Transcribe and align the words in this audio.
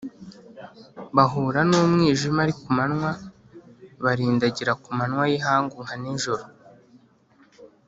bahura 1.15 1.61
n’umwijima 1.69 2.39
ari 2.45 2.53
ku 2.61 2.67
manywa, 2.77 3.11
barindagira 4.03 4.71
ku 4.81 4.89
manywa 4.97 5.23
y’ihangu 5.31 5.77
nka 5.85 5.95
nijoro 6.01 6.43